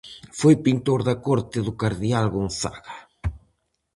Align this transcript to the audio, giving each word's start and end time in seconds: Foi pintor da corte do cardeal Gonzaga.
Foi 0.39 0.55
pintor 0.65 0.99
da 1.07 1.15
corte 1.25 1.57
do 1.67 1.73
cardeal 1.81 2.25
Gonzaga. 2.35 2.95